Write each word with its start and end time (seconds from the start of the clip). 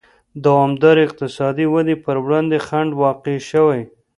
د 0.03 0.03
دوامدارې 0.45 1.01
اقتصادي 1.07 1.65
ودې 1.73 1.95
پر 2.05 2.15
وړاندې 2.25 2.57
خنډ 2.67 2.91
واقع 3.03 3.35
شوی. 3.49 3.81